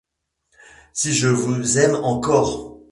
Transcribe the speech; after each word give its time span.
Si 0.93 1.13
je 1.13 1.27
vous 1.27 1.77
aime 1.77 1.93
encor! 1.93 2.79